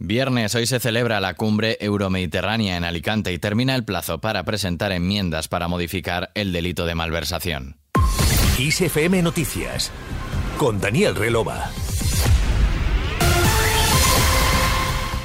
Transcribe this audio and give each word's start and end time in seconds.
Viernes, 0.00 0.54
hoy 0.54 0.66
se 0.66 0.78
celebra 0.78 1.18
la 1.18 1.34
cumbre 1.34 1.76
euromediterránea 1.80 2.76
en 2.76 2.84
Alicante 2.84 3.32
y 3.32 3.38
termina 3.40 3.74
el 3.74 3.84
plazo 3.84 4.20
para 4.20 4.44
presentar 4.44 4.92
enmiendas 4.92 5.48
para 5.48 5.66
modificar 5.66 6.30
el 6.34 6.52
delito 6.52 6.86
de 6.86 6.94
malversación. 6.94 7.78
ISFM 8.58 9.22
Noticias 9.22 9.90
con 10.56 10.80
Daniel 10.80 11.16
Relova. 11.16 11.72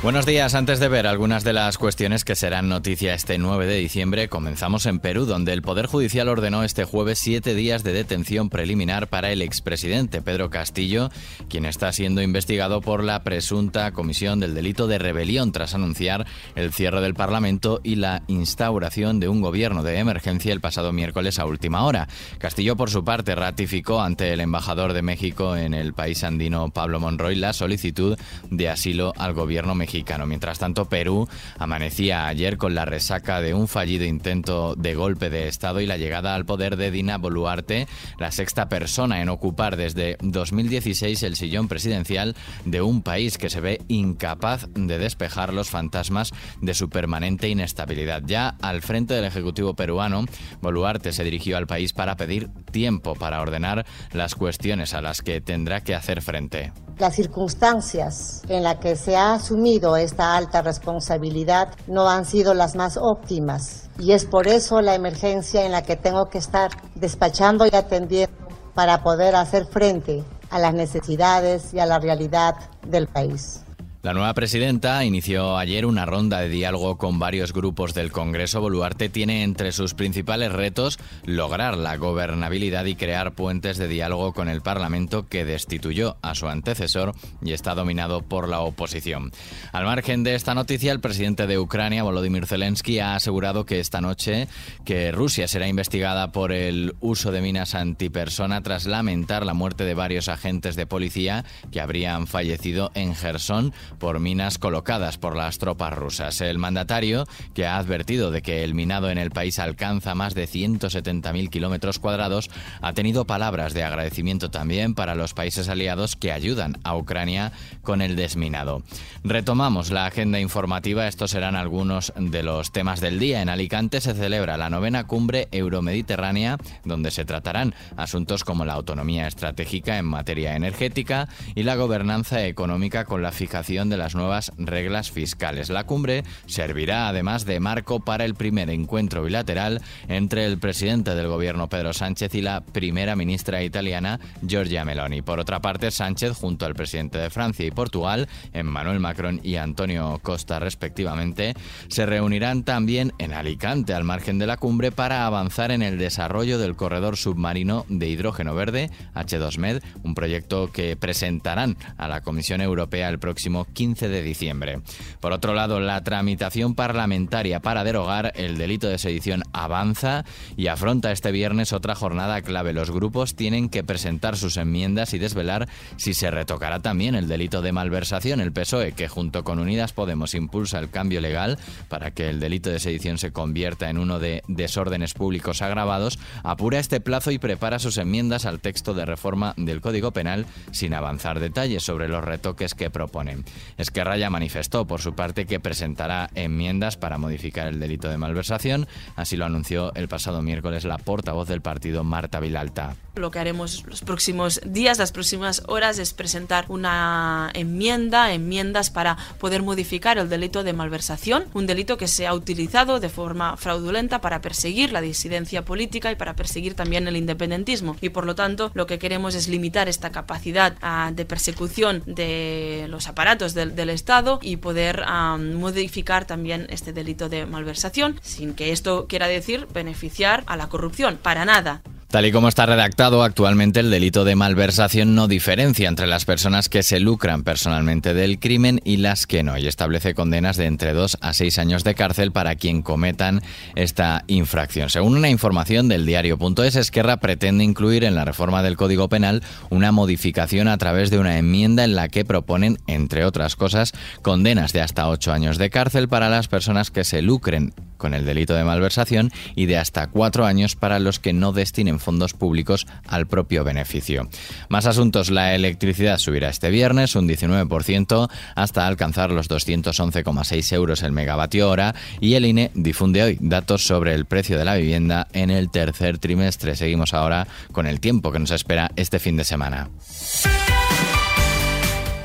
Buenos 0.04 0.26
días. 0.26 0.54
Antes 0.54 0.82
de 0.82 0.90
ver 0.90 1.08
algunas 1.08 1.46
de 1.46 1.54
las 1.54 1.78
cuestiones 1.78 2.26
que 2.26 2.36
serán 2.36 2.68
noticia 2.68 3.14
este 3.14 3.38
9 3.38 3.66
de 3.66 3.78
diciembre, 3.78 4.28
comenzamos 4.28 4.86
en 4.86 5.00
Perú, 5.00 5.24
donde 5.24 5.54
el 5.54 5.62
Poder 5.62 5.86
Judicial 5.86 6.28
ordenó 6.28 6.66
este 6.66 6.84
jueves 6.84 7.20
siete 7.20 7.56
días 7.56 7.86
de 7.86 7.94
detención 7.94 8.50
preliminar 8.50 9.08
para 9.08 9.32
el 9.32 9.42
expresidente 9.42 10.22
Pedro 10.22 10.50
Castillo, 10.50 11.10
quien 11.48 11.64
está 11.64 11.94
siendo 11.94 12.22
investigado 12.22 12.82
por 12.82 13.02
la 13.02 13.24
presunta 13.24 13.94
comisión 13.94 14.42
del 14.42 14.56
delito 14.56 14.88
de 14.88 15.00
rebelión 15.00 15.54
tras 15.54 15.74
anunciar 15.74 16.28
el 16.56 16.74
cierre 16.74 17.00
del 17.00 17.14
Parlamento 17.14 17.80
y 17.82 17.96
la 17.96 18.24
instauración 18.28 19.22
de 19.22 19.30
un 19.30 19.40
gobierno 19.40 19.84
de 19.84 20.00
emergencia 20.00 20.52
el 20.52 20.60
pasado 20.60 20.92
miércoles 20.92 21.40
a 21.40 21.46
última 21.46 21.86
hora. 21.86 22.10
Castillo, 22.40 22.76
por 22.76 22.90
su 22.90 23.06
parte, 23.06 23.36
ratificó 23.36 24.02
ante 24.02 24.34
el 24.34 24.42
embajador 24.42 24.92
de 24.92 25.02
México 25.02 25.56
en 25.56 25.74
el 25.74 25.94
país 25.94 26.26
andino 26.26 26.72
Pablo 26.72 27.00
Monroy 27.00 27.36
la 27.36 27.54
solicitud 27.54 28.18
de 28.50 28.68
asilo 28.68 29.14
al 29.16 29.32
gobierno 29.32 29.76
mexicano 29.76 29.93
Mientras 30.26 30.58
tanto, 30.58 30.86
Perú 30.86 31.28
amanecía 31.60 32.28
ayer 32.28 32.58
con 32.58 32.74
la 32.74 32.86
resaca 32.86 33.42
de 33.42 33.54
un 33.54 33.68
fallido 33.68 34.06
intento 34.06 34.76
de 34.76 34.96
golpe 34.96 35.30
de 35.30 35.48
Estado 35.48 35.82
y 35.82 35.86
la 35.86 35.98
llegada 35.98 36.34
al 36.34 36.46
poder 36.46 36.78
de 36.78 36.90
Dina 36.90 37.20
Boluarte, 37.20 37.88
la 38.18 38.32
sexta 38.32 38.70
persona 38.70 39.22
en 39.22 39.30
ocupar 39.30 39.76
desde 39.76 40.18
2016 40.22 41.22
el 41.24 41.36
sillón 41.36 41.68
presidencial 41.68 42.36
de 42.66 42.82
un 42.82 43.04
país 43.04 43.38
que 43.38 43.52
se 43.52 43.62
ve 43.62 43.82
incapaz 43.88 44.68
de 44.74 44.98
despejar 44.98 45.54
los 45.54 45.70
fantasmas 45.70 46.32
de 46.60 46.74
su 46.74 46.90
permanente 46.90 47.50
inestabilidad. 47.50 48.24
Ya 48.26 48.56
al 48.62 48.82
frente 48.82 49.14
del 49.14 49.26
Ejecutivo 49.26 49.76
peruano, 49.76 50.26
Boluarte 50.62 51.14
se 51.14 51.24
dirigió 51.24 51.58
al 51.58 51.68
país 51.68 51.94
para 51.94 52.18
pedir 52.18 52.50
tiempo 52.72 53.14
para 53.14 53.42
ordenar 53.42 53.86
las 54.12 54.34
cuestiones 54.34 54.96
a 54.96 55.02
las 55.02 55.22
que 55.22 55.40
tendrá 55.40 55.82
que 55.82 55.94
hacer 55.94 56.22
frente. 56.22 56.72
Las 56.98 57.16
circunstancias 57.16 58.44
en 58.50 58.64
las 58.64 58.78
que 58.78 58.96
se 58.96 59.16
ha 59.16 59.34
asumido 59.34 59.83
esta 59.98 60.36
alta 60.36 60.62
responsabilidad 60.62 61.70
no 61.88 62.10
han 62.10 62.26
sido 62.26 62.54
las 62.54 62.76
más 62.76 62.98
óptimas 62.98 63.90
y 64.00 64.14
es 64.14 64.26
por 64.26 64.48
eso 64.48 64.82
la 64.82 64.96
emergencia 64.96 65.66
en 65.66 65.72
la 65.72 65.84
que 65.84 65.96
tengo 65.96 66.26
que 66.26 66.38
estar 66.38 66.72
despachando 66.96 67.66
y 67.66 67.76
atendiendo 67.76 68.34
para 68.74 69.04
poder 69.04 69.36
hacer 69.36 69.66
frente 69.66 70.24
a 70.50 70.60
las 70.60 70.74
necesidades 70.74 71.74
y 71.74 71.80
a 71.80 71.86
la 71.86 72.00
realidad 72.00 72.56
del 72.88 73.08
país. 73.08 73.64
La 74.04 74.14
nueva 74.14 74.34
presidenta 74.34 75.06
inició 75.06 75.58
ayer 75.58 75.86
una 75.86 76.06
ronda 76.06 76.42
de 76.42 76.50
diálogo 76.50 76.98
con 76.98 77.20
varios 77.20 77.54
grupos 77.54 77.94
del 77.94 78.12
Congreso. 78.12 78.60
Boluarte 78.60 79.08
tiene 79.08 79.44
entre 79.44 79.72
sus 79.72 79.94
principales 79.94 80.52
retos 80.52 81.00
lograr 81.24 81.78
la 81.78 81.96
gobernabilidad 81.96 82.84
y 82.84 82.96
crear 82.96 83.32
puentes 83.32 83.78
de 83.78 83.88
diálogo 83.88 84.34
con 84.34 84.50
el 84.50 84.60
Parlamento 84.60 85.30
que 85.30 85.46
destituyó 85.46 86.18
a 86.22 86.36
su 86.36 86.50
antecesor 86.50 87.16
y 87.42 87.54
está 87.54 87.76
dominado 87.76 88.22
por 88.24 88.50
la 88.50 88.60
oposición. 88.60 89.32
Al 89.72 89.86
margen 89.86 90.24
de 90.24 90.36
esta 90.36 90.54
noticia, 90.54 90.92
el 90.92 91.00
presidente 91.00 91.48
de 91.48 91.58
Ucrania, 91.58 92.04
Volodymyr 92.04 92.46
Zelensky, 92.46 93.00
ha 93.00 93.16
asegurado 93.16 93.66
que 93.66 93.80
esta 93.80 94.02
noche 94.02 94.50
que 94.84 95.14
Rusia 95.14 95.48
será 95.48 95.70
investigada 95.70 96.34
por 96.34 96.52
el 96.52 96.94
uso 97.00 97.32
de 97.32 97.40
minas 97.40 97.74
antipersona 97.74 98.62
tras 98.64 98.86
lamentar 98.86 99.46
la 99.46 99.54
muerte 99.54 99.86
de 99.86 99.94
varios 99.94 100.28
agentes 100.28 100.76
de 100.76 100.88
policía 100.88 101.46
que 101.72 101.80
habrían 101.80 102.28
fallecido 102.28 102.92
en 102.96 103.16
Gerson 103.16 103.72
por 104.00 104.20
minas 104.20 104.58
colocadas 104.58 105.18
por 105.18 105.36
las 105.36 105.58
tropas 105.58 105.94
rusas. 105.94 106.42
El 106.42 106.58
mandatario, 106.58 107.26
que 107.54 107.66
ha 107.66 107.78
advertido 107.78 108.32
de 108.32 108.42
que 108.42 108.64
el 108.64 108.74
minado 108.76 109.10
en 109.10 109.18
el 109.18 109.32
país 109.32 109.60
alcanza 109.60 110.16
más 110.16 110.34
de 110.34 110.48
170.000 110.48 111.50
kilómetros 111.50 112.00
cuadrados, 112.00 112.50
ha 112.82 112.94
tenido 112.94 113.26
palabras 113.26 113.74
de 113.74 113.84
agradecimiento 113.84 114.50
también 114.50 114.94
para 114.94 115.16
los 115.16 115.34
países 115.34 115.70
aliados 115.70 116.16
que 116.16 116.32
ayudan 116.32 116.78
a 116.84 116.96
Ucrania 116.96 117.52
con 117.82 118.02
el 118.02 118.16
desminado. 118.16 118.84
Retomamos 119.24 119.92
la 119.92 120.06
agenda 120.06 120.40
informativa. 120.40 121.08
Estos 121.08 121.32
serán 121.32 121.56
algunos 121.56 122.14
de 122.18 122.44
los 122.44 122.72
temas 122.72 123.00
del 123.02 123.20
día. 123.20 123.42
En 123.42 123.50
Alicante 123.50 124.02
se 124.02 124.14
celebra 124.14 124.58
la 124.58 124.70
novena 124.70 125.06
cumbre 125.06 125.48
euromediterránea, 125.52 126.58
donde 126.84 127.12
se 127.12 127.26
tratarán 127.26 127.74
asuntos 127.96 128.44
como 128.44 128.66
la 128.66 128.74
autonomía 128.74 129.28
estratégica 129.28 129.98
en 129.98 130.06
materia 130.06 130.56
energética 130.56 131.28
y 131.56 131.64
la 131.64 131.76
gobernanza 131.76 132.46
económica 132.46 133.06
con 133.06 133.22
la 133.22 133.32
fijación 133.32 133.83
de 133.90 133.98
las 133.98 134.16
nuevas 134.16 134.52
reglas 134.58 135.12
fiscales. 135.12 135.70
La 135.70 135.86
cumbre 135.86 136.24
servirá 136.46 137.08
además 137.08 137.46
de 137.46 137.60
marco 137.60 138.00
para 138.00 138.26
el 138.26 138.36
primer 138.36 138.70
encuentro 138.70 139.24
bilateral 139.24 139.82
entre 140.08 140.46
el 140.46 140.60
presidente 140.60 141.16
del 141.16 141.28
gobierno 141.28 141.70
Pedro 141.70 141.94
Sánchez 141.94 142.36
y 142.36 142.42
la 142.42 142.62
primera 142.62 143.16
ministra 143.16 143.64
italiana 143.64 144.20
Giorgia 144.46 144.86
Meloni. 144.86 145.22
Por 145.22 145.40
otra 145.40 145.62
parte, 145.62 145.92
Sánchez, 145.92 146.34
junto 146.38 146.66
al 146.66 146.76
presidente 146.76 147.18
de 147.18 147.30
Francia 147.30 147.66
y 147.66 147.72
Portugal, 147.72 148.28
Emmanuel 148.54 149.00
Macron 149.00 149.40
y 149.44 149.56
Antonio 149.56 150.20
Costa 150.22 150.60
respectivamente, 150.60 151.54
se 151.88 152.06
reunirán 152.06 152.64
también 152.64 153.14
en 153.18 153.34
Alicante 153.34 153.94
al 153.94 154.04
margen 154.04 154.40
de 154.40 154.48
la 154.48 154.58
cumbre 154.58 154.92
para 154.92 155.26
avanzar 155.26 155.72
en 155.72 155.82
el 155.82 155.98
desarrollo 155.98 156.58
del 156.58 156.76
corredor 156.76 157.18
submarino 157.18 157.86
de 157.90 158.08
hidrógeno 158.08 158.56
verde 158.56 158.90
H2Med, 159.16 159.82
un 160.04 160.16
proyecto 160.16 160.72
que 160.72 160.96
presentarán 160.96 161.78
a 161.98 162.08
la 162.08 162.22
Comisión 162.22 162.62
Europea 162.62 163.10
el 163.10 163.20
próximo 163.20 163.66
15 163.74 164.08
de 164.08 164.22
diciembre. 164.22 164.82
Por 165.20 165.34
otro 165.34 165.54
lado, 165.54 165.80
la 165.80 166.04
tramitación 166.04 166.76
parlamentaria 166.76 167.60
para 167.60 167.84
derogar 167.84 168.32
el 168.36 168.58
delito 168.58 168.88
de 168.88 168.98
sedición 168.98 169.44
avanza 169.54 170.26
y 170.56 170.68
afronta 170.68 171.12
este 171.12 171.32
viernes 171.32 171.74
otra 171.74 171.96
jornada 171.96 172.42
clave. 172.42 172.74
Los 172.74 172.92
grupos 172.92 173.36
tienen 173.36 173.70
que 173.70 173.84
presentar 173.84 174.38
sus 174.38 174.58
enmiendas 174.58 175.14
y 175.14 175.20
desvelar 175.20 175.68
si 175.98 176.14
se 176.14 176.32
retocará 176.32 176.80
también 176.80 177.16
el 177.16 177.28
delito 177.28 177.62
de 177.62 177.72
malversación. 177.72 178.40
El 178.40 178.54
PSOE, 178.54 178.94
que 178.94 179.08
junto 179.08 179.44
con 179.44 179.60
Unidas 179.60 179.94
Podemos 179.94 180.34
impulsa 180.34 180.80
el 180.80 180.90
cambio 180.90 181.22
legal 181.22 181.58
para 181.90 182.12
que 182.12 182.30
el 182.30 182.40
delito 182.40 182.70
de 182.70 182.80
sedición 182.80 183.18
se 183.18 183.32
convierta 183.32 183.90
en 183.90 183.98
uno 183.98 184.20
de 184.20 184.44
desórdenes 184.48 185.14
públicos 185.14 185.62
agravados, 185.62 186.20
apura 186.44 186.80
este 186.80 187.02
plazo 187.02 187.32
y 187.32 187.40
prepara 187.40 187.80
sus 187.80 187.98
enmiendas 187.98 188.46
al 188.46 188.60
texto 188.60 188.94
de 188.94 189.06
reforma 189.06 189.54
del 189.58 189.82
Código 189.82 190.12
Penal 190.12 190.46
sin 190.72 190.94
avanzar 190.94 191.40
detalles 191.40 191.84
sobre 191.84 192.08
los 192.08 192.24
retoques 192.24 192.74
que 192.76 192.90
proponen. 192.90 193.44
Esquerra 193.78 194.18
ya 194.18 194.30
manifestó 194.30 194.86
por 194.86 195.02
su 195.02 195.14
parte 195.14 195.46
que 195.46 195.60
presentará 195.60 196.30
enmiendas 196.36 196.98
para 196.98 197.18
modificar 197.18 197.68
el 197.68 197.80
delito 197.80 198.10
de 198.10 198.18
malversación, 198.18 198.88
así 199.16 199.38
lo 199.38 199.46
anunció 199.46 199.94
el 199.96 200.08
pasado 200.08 200.42
miércoles 200.42 200.84
la 200.84 200.98
portavoz 200.98 201.48
del 201.48 201.62
partido 201.62 202.04
Marta 202.04 202.40
Vilalta. 202.40 202.96
Lo 203.16 203.30
que 203.30 203.40
haremos 203.40 203.84
los 203.86 204.02
próximos 204.02 204.60
días, 204.66 204.98
las 204.98 205.12
próximas 205.12 205.62
horas, 205.68 206.00
es 206.00 206.14
presentar 206.14 206.66
una 206.68 207.52
enmienda, 207.54 208.34
enmiendas 208.34 208.90
para 208.90 209.18
poder 209.40 209.62
modificar 209.62 210.18
el 210.18 210.30
delito 210.30 210.64
de 210.64 210.74
malversación, 210.74 211.46
un 211.54 211.68
delito 211.68 211.98
que 211.98 212.08
se 212.08 212.26
ha 212.26 212.34
utilizado 212.34 213.00
de 213.00 213.10
forma 213.10 213.56
fraudulenta 213.58 214.20
para 214.20 214.42
perseguir 214.42 214.92
la 214.92 215.02
disidencia 215.02 215.64
política 215.64 216.12
y 216.12 216.16
para 216.16 216.36
perseguir 216.36 216.74
también 216.74 217.08
el 217.08 217.16
independentismo. 217.16 217.98
Y 218.02 218.10
por 218.10 218.26
lo 218.26 218.34
tanto, 218.34 218.72
lo 218.74 218.88
que 218.88 219.00
queremos 219.00 219.36
es 219.36 219.48
limitar 219.48 219.88
esta 219.88 220.12
capacidad 220.12 220.76
ah, 220.82 221.12
de 221.14 221.26
persecución 221.26 222.02
de 222.06 222.88
los 222.90 223.08
aparatos 223.08 223.53
del, 223.54 223.90
Estado 223.90 224.40
y 224.42 224.58
poder 224.58 225.04
ah, 225.06 225.38
modificar 225.38 226.26
también 226.26 226.68
este 226.70 226.94
delito 226.94 227.30
de 227.30 227.46
malversación, 227.46 228.20
sin 228.22 228.54
que 228.54 228.72
esto 228.72 229.08
quiera 229.08 229.28
decir 229.28 229.68
beneficiar 229.74 230.44
a 230.48 230.58
la 230.58 230.70
corrupción, 230.70 231.18
para 231.22 231.46
nada. 231.46 231.82
Tal 232.14 232.28
y 232.28 232.32
como 232.32 232.48
está 232.48 232.68
redactado 232.68 233.24
actualmente, 233.24 233.80
el 233.80 233.90
delito 233.90 234.24
de 234.24 234.36
malversación 234.36 235.16
no 235.16 235.28
diferencia 235.28 235.90
entre 235.90 236.06
las 236.06 236.26
personas 236.26 236.70
que 236.70 236.84
se 236.84 237.00
lucran 237.00 237.42
personalmente 237.42 238.14
del 238.14 238.38
crimen 238.38 238.82
y 238.86 238.98
las 238.98 239.26
que 239.26 239.42
no, 239.42 239.58
y 239.58 239.66
establece 239.66 240.14
condenas 240.14 240.56
de 240.56 240.68
entre 240.68 240.94
2 240.94 241.18
a 241.22 241.34
6 241.34 241.58
años 241.58 241.84
de 241.84 241.96
cárcel 241.96 242.32
para 242.32 242.54
quien 242.54 242.84
cometan 242.84 243.42
esta 243.74 244.26
infracción. 244.28 244.92
Según 244.92 245.18
una 245.18 245.32
información 245.32 245.88
del 245.88 246.06
diario.es, 246.06 246.76
Esquerra 246.76 247.18
pretende 247.18 247.64
incluir 247.64 248.04
en 248.04 248.14
la 248.14 248.26
reforma 248.26 248.62
del 248.62 248.78
Código 248.78 249.10
Penal 249.10 249.42
una 249.72 249.92
modificación 249.92 250.68
a 250.68 250.78
través 250.78 251.10
de 251.10 251.18
una 251.18 251.40
enmienda 251.40 251.84
en 251.84 251.96
la 251.96 252.10
que 252.10 252.26
proponen, 252.26 252.78
entre 252.86 253.26
otras 253.26 253.56
cosas, 253.56 253.92
condenas 254.22 254.72
de 254.72 254.82
hasta 254.82 255.10
8 255.10 255.34
años 255.34 255.58
de 255.58 255.72
cárcel 255.72 256.08
para 256.08 256.30
las 256.30 256.48
personas 256.48 256.92
que 256.92 257.06
se 257.06 257.24
lucren 257.24 257.74
con 258.04 258.14
el 258.14 258.26
delito 258.26 258.54
de 258.54 258.66
malversación 258.66 259.32
y 259.56 259.66
de 259.66 259.78
hasta 259.78 260.08
cuatro 260.08 260.46
años 260.46 260.76
para 260.76 261.00
los 261.00 261.20
que 261.20 261.32
no 261.32 261.54
destinen 261.54 262.02
fondos 262.02 262.34
públicos 262.34 262.86
al 263.08 263.28
propio 263.28 263.64
beneficio. 263.64 264.28
Más 264.68 264.88
asuntos, 264.88 265.32
la 265.32 265.56
electricidad 265.56 266.18
subirá 266.18 266.50
este 266.50 266.70
viernes 266.70 267.16
un 267.16 267.30
19% 267.30 268.30
hasta 268.56 268.88
alcanzar 268.88 269.32
los 269.32 269.50
211,6 269.50 270.74
euros 270.74 271.02
el 271.02 271.14
megavatio 271.14 271.70
hora 271.70 271.96
y 272.20 272.34
el 272.34 272.44
INE 272.44 272.72
difunde 272.74 273.24
hoy 273.24 273.38
datos 273.40 273.88
sobre 273.88 274.14
el 274.14 274.26
precio 274.26 274.58
de 274.58 274.66
la 274.66 274.76
vivienda 274.76 275.30
en 275.32 275.50
el 275.50 275.72
tercer 275.72 276.18
trimestre. 276.18 276.76
Seguimos 276.76 277.14
ahora 277.14 277.48
con 277.72 277.88
el 277.88 278.02
tiempo 278.02 278.34
que 278.34 278.40
nos 278.40 278.52
espera 278.52 278.92
este 278.98 279.20
fin 279.20 279.38
de 279.38 279.46
semana. 279.46 279.90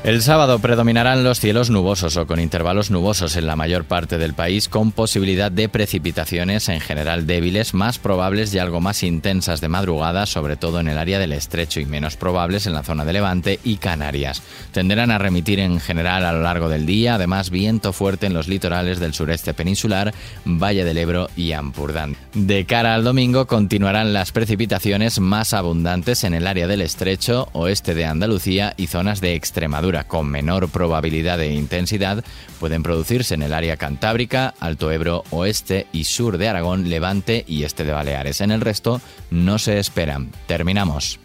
El 0.01 0.21
sábado 0.21 0.59
predominarán 0.59 1.25
los 1.25 1.41
cielos 1.41 1.69
nubosos 1.69 2.15
o 2.15 2.25
con 2.25 2.39
intervalos 2.39 2.89
nubosos 2.89 3.35
en 3.35 3.45
la 3.45 3.57
mayor 3.57 3.83
parte 3.83 4.17
del 4.17 4.33
país, 4.33 4.69
con 4.69 4.93
posibilidad 4.93 5.51
de 5.51 5.67
precipitaciones 5.67 6.69
en 6.69 6.79
general 6.79 7.27
débiles, 7.27 7.73
más 7.73 7.99
probables 7.99 8.53
y 8.53 8.59
algo 8.59 8.79
más 8.79 9.03
intensas 9.03 9.59
de 9.59 9.67
madrugada, 9.67 10.25
sobre 10.25 10.55
todo 10.55 10.79
en 10.79 10.87
el 10.87 10.97
área 10.97 11.19
del 11.19 11.33
estrecho 11.33 11.81
y 11.81 11.85
menos 11.85 12.15
probables 12.15 12.65
en 12.65 12.73
la 12.73 12.83
zona 12.83 13.03
de 13.03 13.11
Levante 13.11 13.59
y 13.65 13.75
Canarias. 13.75 14.41
Tenderán 14.71 15.11
a 15.11 15.17
remitir 15.17 15.59
en 15.59 15.81
general 15.81 16.25
a 16.25 16.31
lo 16.31 16.43
largo 16.43 16.69
del 16.69 16.85
día, 16.85 17.15
además 17.15 17.49
viento 17.49 17.91
fuerte 17.91 18.25
en 18.25 18.33
los 18.33 18.47
litorales 18.47 19.01
del 19.01 19.13
sureste 19.13 19.53
peninsular, 19.53 20.13
Valle 20.45 20.85
del 20.85 20.97
Ebro 20.97 21.29
y 21.35 21.51
Ampurdán. 21.51 22.15
De 22.33 22.63
cara 22.63 22.95
al 22.95 23.03
domingo 23.03 23.47
continuarán 23.47 24.13
las 24.13 24.31
precipitaciones 24.31 25.19
más 25.19 25.51
abundantes 25.51 26.23
en 26.23 26.33
el 26.33 26.47
área 26.47 26.67
del 26.67 26.81
estrecho, 26.81 27.49
oeste 27.51 27.93
de 27.95 28.05
Andalucía 28.05 28.73
y 28.77 28.87
zonas 28.87 29.19
de 29.19 29.35
Extremadura 29.35 29.88
con 30.07 30.29
menor 30.29 30.69
probabilidad 30.69 31.37
de 31.37 31.53
intensidad 31.53 32.23
pueden 32.59 32.83
producirse 32.83 33.33
en 33.33 33.41
el 33.41 33.53
área 33.53 33.77
cantábrica, 33.77 34.53
Alto 34.59 34.91
Ebro, 34.91 35.23
oeste 35.31 35.87
y 35.91 36.03
sur 36.03 36.37
de 36.37 36.47
Aragón, 36.47 36.89
Levante 36.89 37.43
y 37.47 37.63
este 37.63 37.83
de 37.83 37.91
Baleares. 37.91 38.41
En 38.41 38.51
el 38.51 38.61
resto 38.61 39.01
no 39.31 39.57
se 39.57 39.79
esperan. 39.79 40.31
Terminamos. 40.47 41.19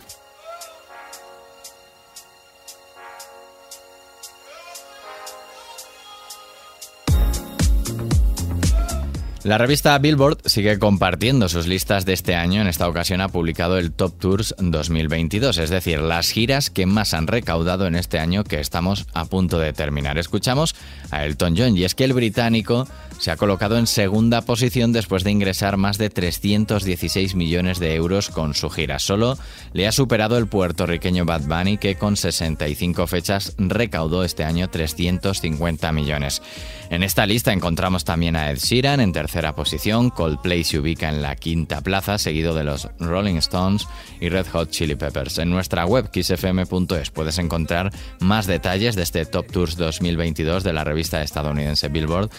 La 9.45 9.59
revista 9.59 9.99
Billboard 9.99 10.39
sigue 10.47 10.79
compartiendo 10.79 11.51
sus 11.51 11.67
listas 11.67 12.07
de 12.07 12.15
este 12.15 12.35
año. 12.35 12.63
En 12.63 12.67
esta 12.67 12.89
ocasión 12.89 13.21
ha 13.21 13.29
publicado 13.29 13.77
el 13.77 13.93
Top 13.93 14.19
Tours 14.19 14.55
2022, 14.59 15.59
es 15.59 15.69
decir, 15.69 16.01
las 16.01 16.31
giras 16.31 16.71
que 16.71 16.87
más 16.87 17.13
han 17.13 17.27
recaudado 17.27 17.87
en 17.87 17.95
este 17.95 18.19
año 18.19 18.43
que 18.43 18.59
estamos 18.59 19.05
a 19.13 19.27
punto 19.27 19.59
de 19.59 19.75
terminar. 19.75 20.17
Escuchamos 20.17 20.75
a 21.11 21.27
Elton 21.27 21.57
John 21.59 21.77
y 21.77 21.85
es 21.85 21.95
que 21.95 22.05
el 22.05 22.15
británico 22.15 22.89
se 23.19 23.31
ha 23.31 23.37
colocado 23.37 23.79
en 23.79 23.87
segunda 23.87 24.43
posición 24.43 24.93
después 24.93 25.25
de 25.25 25.31
ingresar 25.31 25.77
más 25.77 25.99
de 25.99 26.11
316 26.11 27.35
millones 27.35 27.79
de 27.79 27.95
euros 27.95 28.29
con 28.29 28.55
su 28.55 28.71
gira. 28.71 28.99
Solo 28.99 29.39
le 29.73 29.87
ha 29.87 29.93
superado 29.93 30.37
el 30.39 30.47
puertorriqueño 30.47 31.25
Bad 31.25 31.43
Bunny 31.43 31.79
que 31.79 31.97
con 31.97 32.17
65 32.17 33.07
fechas 33.07 33.55
recaudó 33.59 34.25
este 34.25 34.45
año 34.45 34.69
350 34.69 35.93
millones. 35.93 36.43
En 36.91 37.03
esta 37.03 37.27
lista 37.27 37.53
encontramos 37.53 38.05
también 38.05 38.37
a 38.37 38.51
Ed 38.51 38.59
Sheeran 38.59 39.01
en 39.01 39.13
tercera 39.13 39.55
posición, 39.55 40.11
Coldplay 40.11 40.65
se 40.65 40.79
ubica 40.79 41.09
en 41.09 41.23
la 41.23 41.35
quinta 41.35 41.81
plaza, 41.81 42.19
seguido 42.19 42.55
de 42.55 42.65
los 42.65 42.89
Rolling 43.01 43.37
Stones 43.37 43.89
y 44.21 44.29
Red 44.29 44.47
Hot 44.53 44.71
Chili 44.71 44.95
Peppers. 44.95 45.39
En 45.39 45.51
nuestra 45.51 45.87
web 45.87 46.11
kissfm.es 46.11 47.11
puedes 47.11 47.39
encontrar 47.39 47.91
más 48.21 48.47
detalles 48.47 48.97
de 48.97 49.03
este 49.03 49.25
Top 49.25 49.51
Tours 49.51 49.77
2022 49.77 50.63
de 50.63 50.73
la 50.73 50.85
revista 50.85 51.23
estadounidense 51.23 51.89
Billboard. 51.89 52.31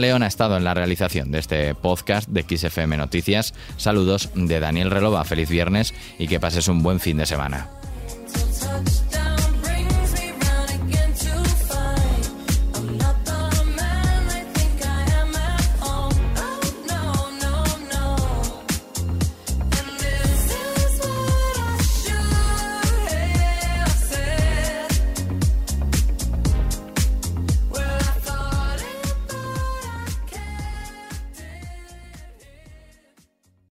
León 0.00 0.22
ha 0.22 0.26
estado 0.26 0.56
en 0.56 0.64
la 0.64 0.74
realización 0.74 1.30
de 1.30 1.38
este 1.38 1.74
podcast 1.74 2.28
de 2.28 2.42
XFM 2.42 2.96
Noticias. 2.96 3.54
Saludos 3.76 4.30
de 4.34 4.60
Daniel 4.60 4.90
Relova, 4.90 5.24
feliz 5.24 5.48
viernes 5.48 5.94
y 6.18 6.28
que 6.28 6.40
pases 6.40 6.68
un 6.68 6.82
buen 6.82 7.00
fin 7.00 7.16
de 7.16 7.26
semana. 7.26 7.68